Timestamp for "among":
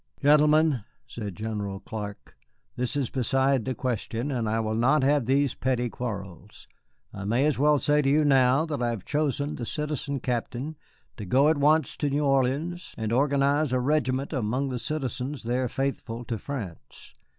14.33-14.69